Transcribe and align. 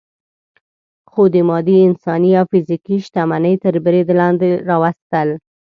خو 1.11 1.21
د 1.33 1.35
مادي، 1.49 1.77
انساني 1.87 2.31
او 2.39 2.45
فزیکي 2.51 2.95
شتمنۍ 3.05 3.55
تر 3.63 3.73
برید 3.85 4.07
لاندې 4.19 4.49
راوستل. 4.69 5.29